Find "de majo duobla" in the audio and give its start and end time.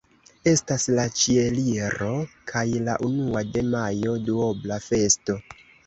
3.53-4.85